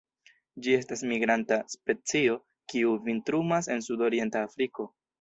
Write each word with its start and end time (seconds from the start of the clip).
Ĝi 0.67 0.71
estas 0.77 1.03
migranta 1.11 1.59
specio, 1.75 2.39
kiu 2.75 2.97
vintrumas 3.07 3.73
en 3.77 3.89
sudorienta 3.93 4.47
Afriko. 4.51 4.93